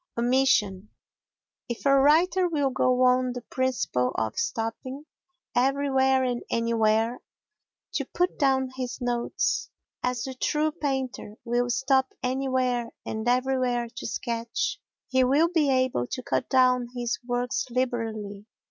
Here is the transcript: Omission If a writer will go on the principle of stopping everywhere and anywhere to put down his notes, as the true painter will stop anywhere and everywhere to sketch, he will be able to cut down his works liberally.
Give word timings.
Omission 0.17 0.89
If 1.69 1.85
a 1.85 1.93
writer 1.93 2.47
will 2.49 2.71
go 2.71 3.03
on 3.03 3.33
the 3.33 3.43
principle 3.43 4.15
of 4.17 4.35
stopping 4.35 5.05
everywhere 5.55 6.23
and 6.23 6.41
anywhere 6.49 7.21
to 7.93 8.05
put 8.05 8.39
down 8.39 8.71
his 8.75 8.99
notes, 8.99 9.69
as 10.01 10.23
the 10.23 10.33
true 10.33 10.71
painter 10.71 11.35
will 11.45 11.69
stop 11.69 12.13
anywhere 12.23 12.89
and 13.05 13.27
everywhere 13.29 13.89
to 13.97 14.07
sketch, 14.07 14.81
he 15.07 15.23
will 15.23 15.49
be 15.49 15.69
able 15.69 16.07
to 16.07 16.23
cut 16.23 16.49
down 16.49 16.87
his 16.95 17.19
works 17.23 17.67
liberally. 17.69 18.47